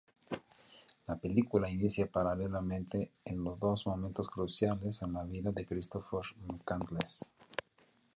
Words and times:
La 1.05 1.15
película 1.15 1.69
inicia 1.69 2.07
paralelamente 2.09 3.11
en 3.23 3.43
dos 3.59 3.85
momentos 3.85 4.27
cruciales 4.31 4.99
en 5.03 5.13
la 5.13 5.23
vida 5.25 5.51
de 5.51 5.63
Christopher 5.63 6.21
McCandless. 6.47 7.21